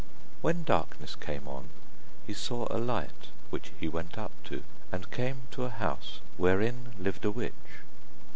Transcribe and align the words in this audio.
When 0.41 0.63
darkness 0.63 1.15
came 1.15 1.47
on, 1.47 1.69
he 2.25 2.33
saw 2.33 2.65
a 2.71 2.79
light, 2.79 3.27
which 3.51 3.71
he 3.79 3.87
went 3.87 4.17
up 4.17 4.31
to, 4.45 4.63
and 4.91 5.11
came 5.11 5.43
to 5.51 5.65
a 5.65 5.69
house 5.69 6.21
wherein 6.37 6.95
lived 6.97 7.23
a 7.23 7.29
witch. 7.29 7.83